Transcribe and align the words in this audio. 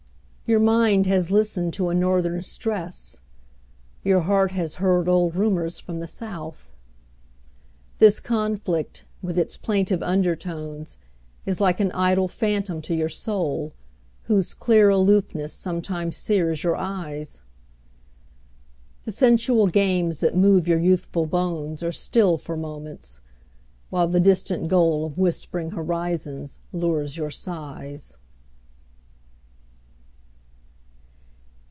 Your 0.47 0.59
mind 0.59 1.05
has 1.05 1.31
listened 1.31 1.71
to 1.75 1.87
a 1.87 1.95
northern 1.95 2.43
stress: 2.43 3.21
Your 4.03 4.19
heart 4.19 4.51
has 4.51 4.75
heard 4.83 5.07
old 5.07 5.33
rumours 5.33 5.79
from 5.79 5.99
the 6.01 6.09
South. 6.09 6.67
This 7.99 8.19
conflict, 8.19 9.05
with 9.21 9.39
its 9.39 9.55
plaintive 9.55 10.03
undertones, 10.03 10.97
Is 11.45 11.61
like 11.61 11.79
an 11.79 11.89
idle 11.93 12.27
phantom 12.27 12.81
to 12.81 12.93
your 12.93 13.07
soul 13.07 13.71
Whose 14.23 14.53
clear 14.53 14.89
aloofness 14.89 15.53
sometimes 15.53 16.17
sears 16.17 16.63
your 16.65 16.75
eyes. 16.75 17.39
The 19.05 19.13
sensual 19.13 19.67
games 19.67 20.19
that 20.19 20.35
move 20.35 20.67
your 20.67 20.79
youthful 20.79 21.27
bones 21.27 21.81
Are 21.81 21.93
still 21.93 22.35
for 22.37 22.57
moments, 22.57 23.21
while 23.89 24.09
the 24.09 24.19
distant 24.19 24.67
goal 24.67 25.05
Of 25.05 25.17
whispering 25.17 25.71
horizons 25.71 26.59
lures 26.73 27.15
your 27.15 27.31
sighs. 27.31 28.17